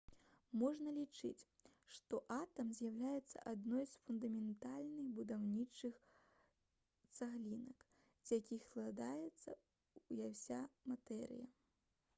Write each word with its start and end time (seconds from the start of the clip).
можна 0.59 0.91
лічыць 0.93 1.43
што 1.97 2.19
атам 2.37 2.71
з'яўляецца 2.77 3.43
адной 3.51 3.83
з 3.93 3.99
фундаментальных 4.07 5.11
будаўнічых 5.21 6.01
цаглінак 7.17 7.87
з 8.27 8.41
якіх 8.43 8.67
складаецца 8.73 9.59
ўся 10.17 10.63
матэрыя 10.93 11.47